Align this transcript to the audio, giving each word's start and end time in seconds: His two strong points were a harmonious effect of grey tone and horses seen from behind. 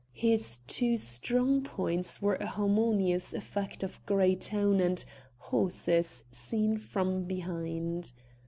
His 0.15 0.61
two 0.65 0.97
strong 0.97 1.61
points 1.61 2.19
were 2.23 2.33
a 2.37 2.47
harmonious 2.47 3.35
effect 3.35 3.83
of 3.83 4.03
grey 4.07 4.33
tone 4.35 4.79
and 4.79 5.05
horses 5.37 6.25
seen 6.31 6.79
from 6.79 7.25
behind. 7.25 8.11